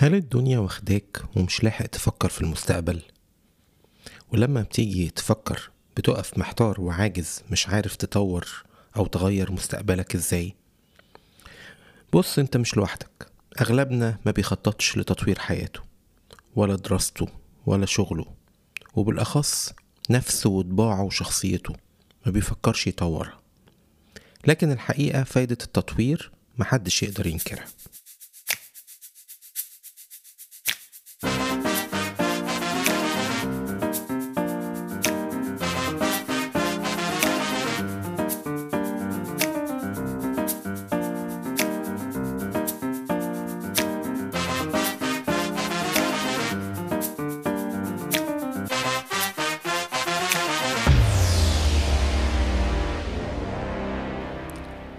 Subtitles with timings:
[0.00, 3.02] هل الدنيا واخداك ومش لاحق تفكر في المستقبل؟
[4.32, 8.64] ولما بتيجي تفكر بتقف محتار وعاجز مش عارف تطور
[8.96, 10.54] أو تغير مستقبلك إزاي؟
[12.12, 13.26] بص أنت مش لوحدك.
[13.60, 15.80] أغلبنا ما بيخططش لتطوير حياته
[16.56, 17.28] ولا دراسته
[17.66, 18.26] ولا شغله
[18.94, 19.72] وبالأخص
[20.10, 21.74] نفسه وطباعه وشخصيته
[22.26, 23.38] ما بيفكرش يطورها.
[24.46, 27.66] لكن الحقيقة فايدة التطوير محدش يقدر ينكرها.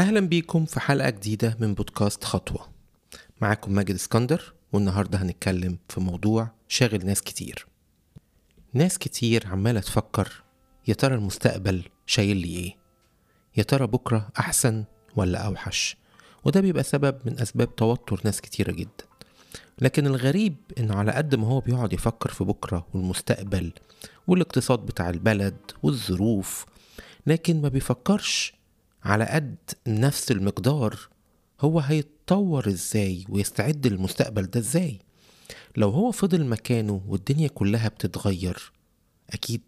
[0.00, 2.68] أهلا بيكم في حلقة جديدة من بودكاست خطوة.
[3.40, 7.66] معاكم ماجد اسكندر والنهاردة هنتكلم في موضوع شاغل ناس كتير.
[8.74, 10.42] ناس كتير عمالة تفكر
[10.88, 12.76] يا ترى المستقبل شايل لي إيه؟
[13.56, 14.84] يا ترى بكرة أحسن
[15.16, 15.96] ولا أوحش؟
[16.44, 19.04] وده بيبقى سبب من أسباب توتر ناس كتيرة جدا.
[19.80, 23.72] لكن الغريب إنه على قد ما هو بيقعد يفكر في بكرة والمستقبل
[24.26, 26.66] والاقتصاد بتاع البلد والظروف
[27.26, 28.59] لكن ما بيفكرش
[29.04, 29.56] على قد
[29.86, 30.98] نفس المقدار
[31.60, 34.98] هو هيتطور إزاي ويستعد للمستقبل ده إزاي.
[35.76, 38.72] لو هو فضل مكانه والدنيا كلها بتتغير
[39.30, 39.62] أكيد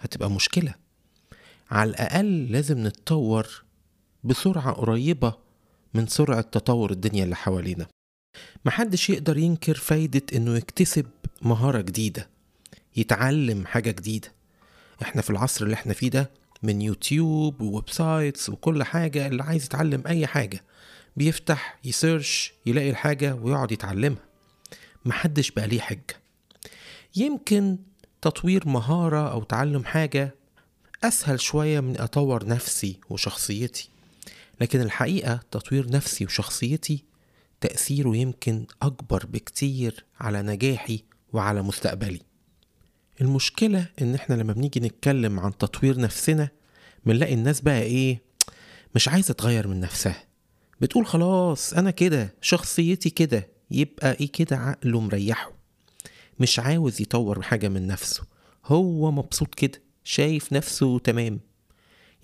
[0.00, 0.74] هتبقى مشكلة.
[1.70, 3.64] على الأقل لازم نتطور
[4.24, 5.34] بسرعة قريبة
[5.94, 7.86] من سرعة تطور الدنيا اللي حوالينا.
[8.64, 11.06] محدش يقدر ينكر فايدة إنه يكتسب
[11.42, 12.28] مهارة جديدة
[12.96, 14.32] يتعلم حاجة جديدة.
[15.02, 16.30] إحنا في العصر اللي إحنا فيه ده
[16.62, 20.64] من يوتيوب و websites وكل حاجة اللي عايز يتعلم أي حاجة.
[21.16, 24.22] بيفتح ي search يلاقي الحاجة ويقعد يتعلمها.
[25.04, 26.20] محدش بقى ليه حجة.
[27.16, 27.78] يمكن
[28.22, 30.34] تطوير مهارة أو تعلم حاجة
[31.04, 33.88] أسهل شوية من أطور نفسي وشخصيتي.
[34.60, 37.04] لكن الحقيقة تطوير نفسي وشخصيتي
[37.60, 42.27] تأثيره يمكن أكبر بكتير على نجاحي وعلى مستقبلي.
[43.20, 46.48] المشكلة إن إحنا لما بنيجي نتكلم عن تطوير نفسنا
[47.06, 48.22] بنلاقي الناس بقى إيه
[48.94, 50.24] مش عايزة تغير من نفسها.
[50.80, 55.52] بتقول خلاص أنا كده شخصيتي كده يبقى إيه كده عقله مريحه.
[56.40, 58.22] مش عاوز يطور حاجة من نفسه.
[58.66, 61.40] هو مبسوط كده شايف نفسه تمام.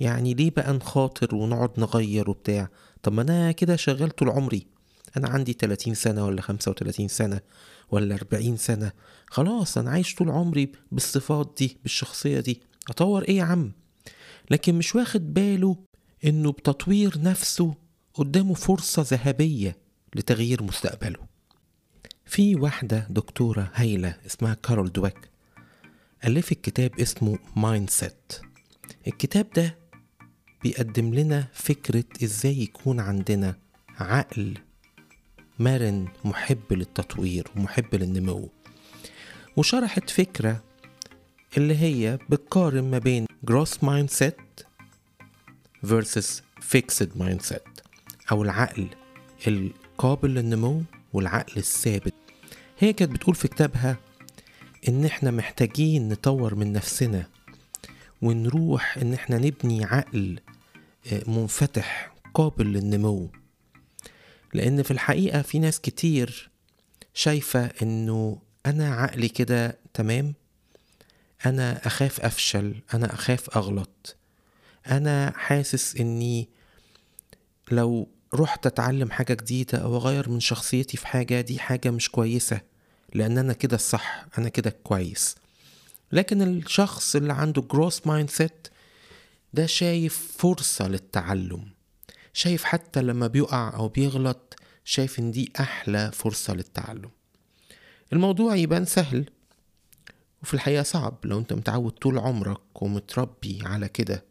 [0.00, 2.68] يعني ليه بقى نخاطر ونقعد نغير وبتاع؟
[3.02, 4.66] طب ما أنا كده شغال طول عمري.
[5.16, 7.40] أنا عندي 30 سنة ولا 35 سنة
[7.90, 8.92] ولا 40 سنة.
[9.26, 12.60] خلاص أنا عايش طول عمري بالصفات دي بالشخصية دي.
[12.90, 13.72] أطور إيه يا عم؟
[14.50, 15.76] لكن مش واخد باله
[16.24, 17.74] إنه بتطوير نفسه
[18.14, 19.76] قدامه فرصة ذهبية
[20.14, 21.18] لتغيير مستقبله.
[22.26, 25.30] في واحدة دكتورة هايلة اسمها كارول دويك
[26.24, 28.32] ألفت كتاب اسمه Mindset
[29.06, 29.78] الكتاب ده
[30.62, 33.58] بيقدم لنا فكرة إزاي يكون عندنا
[33.96, 34.58] عقل
[35.58, 38.48] مرن محب للتطوير ومحب للنمو.
[39.56, 40.62] وشرحت فكرة
[41.56, 44.64] اللي هي بتقارن ما بين gross mindset
[45.86, 47.82] versus fixed mindset
[48.32, 48.88] أو العقل
[49.46, 50.82] القابل للنمو
[51.12, 52.14] والعقل الثابت.
[52.78, 53.96] هي كانت بتقول في كتابها
[54.88, 57.26] إن إحنا محتاجين نطور من نفسنا
[58.22, 60.38] ونروح إن إحنا نبني عقل
[61.26, 63.30] منفتح قابل للنمو.
[64.54, 66.50] لأن في الحقيقة في ناس كتير
[67.14, 70.34] شايفة إنه أنا عقلي كده تمام؟
[71.46, 74.16] أنا أخاف أفشل أنا أخاف أغلط.
[74.86, 76.48] أنا حاسس إني
[77.70, 82.60] لو رحت أتعلم حاجة جديدة أو أغير من شخصيتي في حاجة دي حاجة مش كويسة
[83.14, 85.34] لأن أنا كده الصح أنا كده كويس.
[86.12, 88.68] لكن الشخص اللي عنده growth mindset
[89.52, 91.64] ده شايف فرصة للتعلم.
[92.34, 97.10] شايف حتى لما بيقع أو بيغلط شايف إن دي أحلى فرصة للتعلم.
[98.12, 99.30] الموضوع يبان سهل
[100.42, 104.24] وفي الحقيقة صعب لو أنت متعود طول عمرك ومتربي على كده.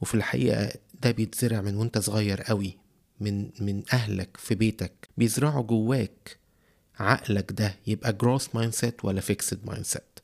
[0.00, 0.72] وفي الحقيقة
[1.02, 2.76] ده بيتزرع من وأنت صغير قوي
[3.20, 5.08] من من أهلك في بيتك.
[5.16, 6.38] بيزرعوا جواك
[6.98, 10.18] عقلك ده يبقى growth mindset ولا fixed mindset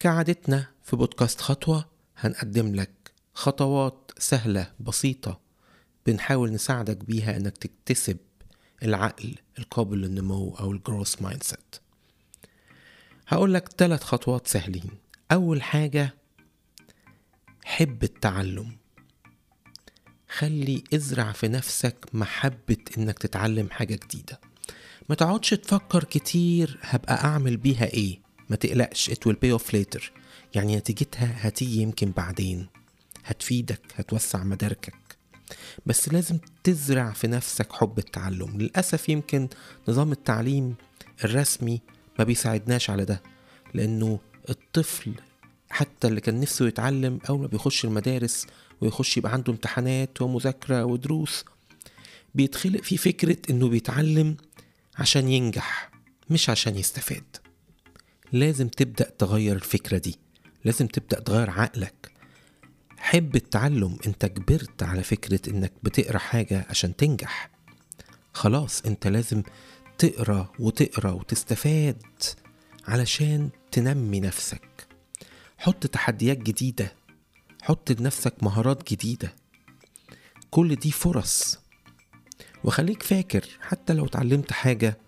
[0.00, 1.84] كعادتنا في بودكاست خطوة
[2.16, 2.90] هنقدم لك
[3.36, 5.40] خطوات سهلة بسيطة
[6.06, 8.16] بنحاول نساعدك بيها إنك تكتسب
[8.82, 11.76] العقل القابل للنمو أو ال growth mindset
[13.28, 14.90] هقول لك ثلاث خطوات سهلين.
[15.32, 16.14] أول حاجة
[17.64, 18.76] حب التعلم.
[20.28, 24.40] خلي ازرع في نفسك محبة إنك تتعلم حاجة جديدة.
[25.08, 28.20] ما تقعدش تفكر كتير هبقى أعمل بيها إيه.
[28.50, 30.02] ما تقلقش it will pay off later.
[30.54, 32.66] يعني نتيجتها هتيجي يمكن بعدين.
[33.26, 34.94] هتفيدك هتوسع مداركك.
[35.86, 38.58] بس لازم تزرع في نفسك حب التعلم.
[38.60, 39.48] للأسف يمكن
[39.88, 40.74] نظام التعليم
[41.24, 41.80] الرسمي
[42.18, 43.22] ما بيساعدناش على ده
[43.74, 44.18] لأنه
[44.50, 45.12] الطفل
[45.70, 48.46] حتى اللي كان نفسه يتعلم أول ما بيخش المدارس
[48.80, 51.44] ويخش يبقى عنده امتحانات ومذاكرة ودروس
[52.34, 54.36] بيتخلق في فكرة إنه بيتعلم
[54.98, 55.90] عشان ينجح
[56.30, 57.36] مش عشان يستفاد.
[58.32, 60.18] لازم تبدأ تغير الفكرة دي.
[60.64, 62.10] لازم تبدأ تغير عقلك.
[63.06, 67.50] حب التعلم انت كبرت على فكرة انك بتقرأ حاجة عشان تنجح.
[68.32, 69.42] خلاص انت لازم
[69.98, 72.02] تقرأ وتقرأ وتستفاد
[72.88, 74.86] علشان تنمي نفسك.
[75.58, 76.92] حط تحديات جديدة
[77.62, 79.34] حط لنفسك مهارات جديدة.
[80.50, 81.58] كل دي فرص.
[82.64, 84.98] وخليك فاكر حتى لو اتعلمت حاجة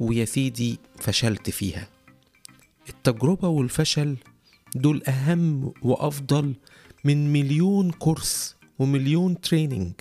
[0.00, 1.88] ويا سيدي فشلت فيها.
[2.88, 4.16] التجربة والفشل
[4.74, 6.54] دول أهم وأفضل
[7.04, 9.92] من مليون كورس ومليون تريننج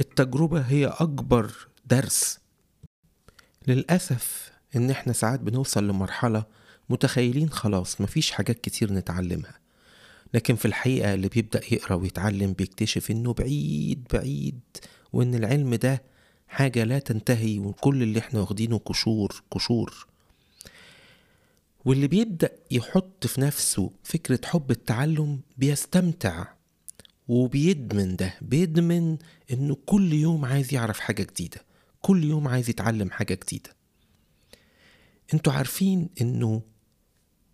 [0.00, 1.52] التجربة هي أكبر
[1.86, 2.38] درس.
[3.68, 6.44] للأسف إن إحنا ساعات بنوصل لمرحلة
[6.90, 9.58] متخيلين خلاص مفيش حاجات كتير نتعلمها.
[10.34, 14.60] لكن في الحقيقة اللي بيبدأ يقرأ ويتعلم بيكتشف إنه بعيد بعيد
[15.12, 16.02] وإن العلم ده
[16.48, 20.06] حاجة لا تنتهي وكل اللي إحنا واخدينه قشور قشور.
[21.84, 26.46] واللي بيبدأ يحط في نفسه فكرة حب التعلم بيستمتع
[27.28, 29.18] وبيدمن ده بيدمن
[29.50, 31.64] إنه كل يوم عايز يعرف حاجة جديدة
[32.00, 33.70] كل يوم عايز يتعلم حاجة جديدة.
[35.34, 36.62] أنتوا عارفين إنه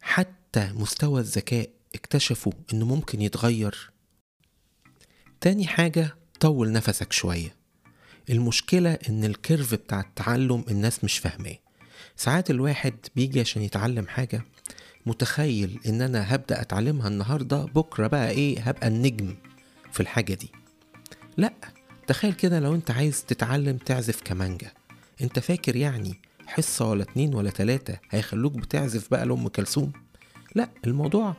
[0.01, 3.91] حتى مستوى الذكاء اكتشفوا إنه ممكن يتغير؟
[5.41, 7.57] تاني حاجة طول نفسك شوية.
[8.31, 11.57] المشكلة إن الكيرف بتاع التعلم الناس مش فاهماه.
[12.17, 14.43] ساعات الواحد بيجي عشان يتعلم حاجة
[15.07, 19.37] متخيل إن أنا هبدأ أتعلمها النهاردة بكرة بقى إيه هبقى النجم
[19.93, 20.51] في الحاجة دي.
[21.37, 21.53] لأ
[22.07, 24.73] تخيل كده لو أنت عايز تتعلم تعزف كمانجا.
[25.21, 29.93] أنت فاكر يعني حصة ولا اتنين ولا تلاتة هيخلوك بتعزف بقى لأم كلثوم؟
[30.55, 31.37] لأ الموضوع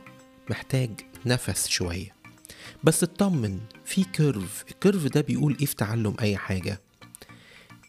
[0.50, 0.90] محتاج
[1.26, 2.14] نفس شوية.
[2.84, 6.80] بس اطمن في curve ال curve ده بيقول إيه في تعلم أي حاجة؟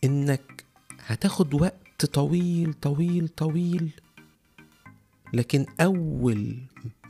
[0.04, 0.64] إنك
[1.06, 3.92] هتاخد وقت طويل طويل طويل.
[5.34, 6.58] لكن أول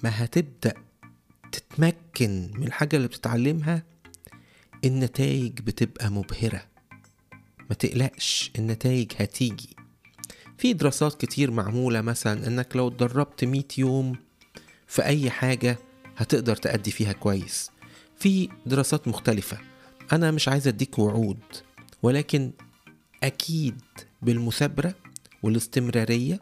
[0.03, 0.73] ما هتبدأ
[1.51, 3.83] تتمكن من الحاجة اللي بتتعلمها
[4.85, 6.65] النتائج بتبقى مبهرة.
[7.69, 9.69] ما تقلقش النتائج هتيجي.
[10.57, 14.15] في دراسات كتير معمولة مثلا إنك لو اتدربت 100 يوم
[14.87, 15.77] في أي حاجة
[16.17, 17.71] هتقدر تأدي فيها كويس.
[18.17, 19.57] في دراسات مختلفة.
[20.11, 21.39] أنا مش عايز أديك وعود
[22.03, 22.51] ولكن
[23.23, 23.81] أكيد
[24.23, 24.95] بالمثابرة
[25.43, 26.39] والاستمرارية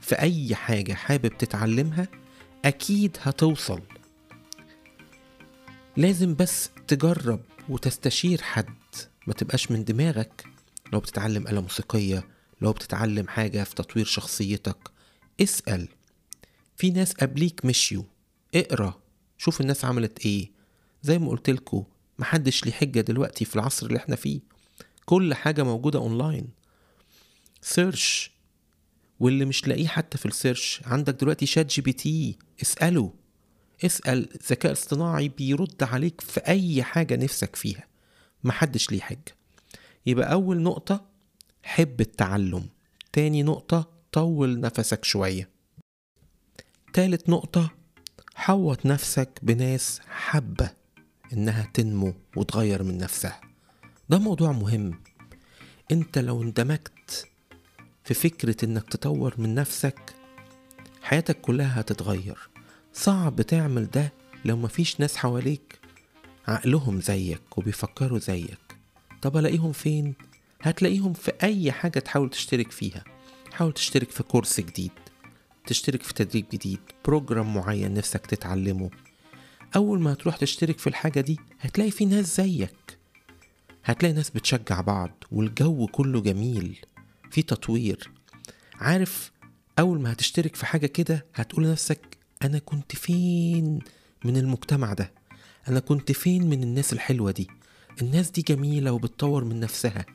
[0.00, 2.08] في أي حاجة حابب تتعلمها
[2.64, 3.80] أكيد هتوصل.
[5.96, 8.74] لازم بس تجرب وتستشير حد.
[9.26, 10.44] ما تبقاش من دماغك
[10.92, 12.28] لو بتتعلم آلة موسيقية
[12.60, 14.90] لو بتتعلم حاجة في تطوير شخصيتك.
[15.40, 15.88] اسأل.
[16.76, 18.04] في ناس قبليك مشيوا.
[18.54, 19.00] اقرأ.
[19.38, 20.50] شوف الناس عملت إيه.
[21.02, 21.84] زي ما قلت لكم
[22.18, 24.40] محدش ليه حجة دلوقتي في العصر اللي إحنا فيه.
[25.04, 26.48] كل حاجة موجودة online
[27.62, 28.32] search
[29.20, 32.38] واللي مش لاقيه حتى في ال search عندك دلوقتي ChatGPT.
[32.62, 33.12] اسأله.
[33.84, 37.86] اسأل ذكاء اصطناعي بيرد عليك في أي حاجة نفسك فيها.
[38.44, 39.36] محدش ليه حجة.
[40.06, 41.04] يبقى أول نقطة
[41.62, 42.68] حب التعلم.
[43.12, 45.48] تاني نقطة طول نفسك شوية.
[46.92, 47.70] تالت نقطة
[48.34, 50.70] حوط نفسك بناس حابة
[51.32, 53.40] إنها تنمو وتغير من نفسها.
[54.08, 55.02] ده موضوع مهم.
[55.92, 57.28] أنت لو اندمجت
[58.04, 60.14] في فكرة إنك تطور من نفسك
[61.02, 62.38] حياتك كلها هتتغير.
[62.92, 64.12] صعب تعمل ده
[64.44, 65.80] لو مفيش ناس حواليك.
[66.48, 68.76] عقلهم زيك وبيفكروا زيك.
[69.22, 70.14] طب ألاقيهم فين؟
[70.62, 73.04] هتلاقيهم في أي حاجة تحاول تشترك فيها.
[73.52, 74.90] حاول تشترك في كورس جديد
[75.66, 78.90] تشترك في تدريب جديد بروجرام معين نفسك تتعلمه.
[79.76, 82.98] أول ما هتروح تشترك في الحاجة دي هتلاقي في ناس زيك.
[83.84, 86.78] هتلاقي ناس بتشجع بعض والجو كله جميل.
[87.32, 88.10] في تطوير.
[88.74, 89.32] عارف
[89.78, 93.78] أول ما هتشترك في حاجة كده هتقول لنفسك أنا كنت فين
[94.24, 95.12] من المجتمع ده؟
[95.68, 97.48] أنا كنت فين من الناس الحلوة دي؟
[98.02, 100.06] الناس دي جميلة وبتطور من نفسها.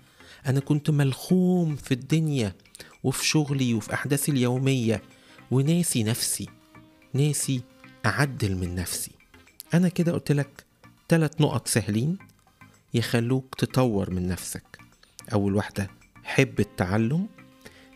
[0.48, 2.56] أنا كنت ملخوم في الدنيا
[3.04, 5.02] وفي شغلي وفي أحداثي اليومية.
[5.52, 6.48] وناسي نفسي.
[7.14, 7.62] ناسي
[8.06, 9.12] أعدل من نفسي.
[9.74, 10.66] أنا كده قلت لك
[11.10, 12.18] ثلاث نقط سهلين
[12.94, 14.80] يخلوك تطور من نفسك.
[15.34, 15.90] أول واحدة
[16.28, 17.28] حب التعلم.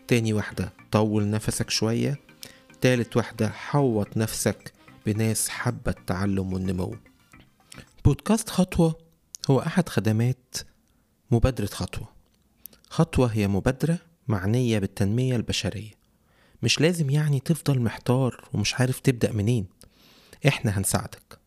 [0.08, 2.20] تاني واحدة طول نفسك شوية.
[2.82, 4.74] تالت واحدة حوط نفسك
[5.06, 6.96] بناس حابة التعلم والنمو.
[8.06, 8.98] بودكاست خطوة
[9.50, 10.56] هو أحد خدمات
[11.32, 12.08] مبادرة خطوة.
[12.90, 15.92] خطوة هي مبادرة معنية بالتنمية البشرية.
[16.64, 19.66] مش لازم يعني تفضل محتار ومش عارف تبدأ منين.
[20.48, 21.40] إحنا هنساعدك.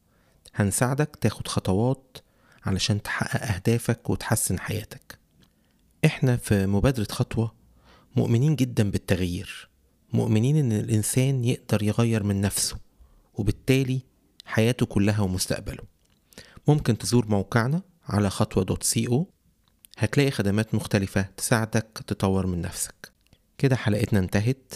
[0.54, 2.16] هنساعدك تاخد خطوات
[2.64, 5.23] علشان تحقق أهدافك وتحسن حياتك.
[6.04, 7.54] إحنا في مبادرة خطوة
[8.16, 9.68] مؤمنين جدا بالتغيير
[10.12, 12.76] مؤمنين إن الإنسان يقدر يغير من نفسه
[13.34, 14.00] وبالتالي
[14.44, 15.82] حياته كلها ومستقبله.
[16.68, 19.30] ممكن تزور موقعنا على خطوة دوت سي أو
[19.98, 23.12] هتلاقي خدمات مختلفة تساعدك تطور من نفسك.
[23.58, 24.74] كده حلقتنا انتهت.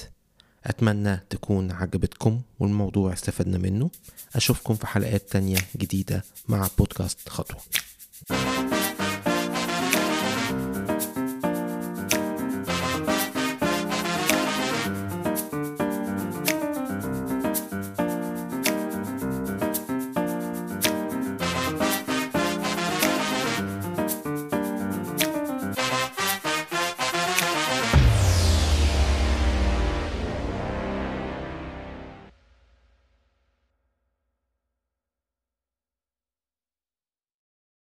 [0.65, 3.91] أتمنى تكون عجبتكم والموضوع استفدنا منه.
[4.35, 7.61] أشوفكم في حلقات تانية جديدة مع بودكاست خطوة.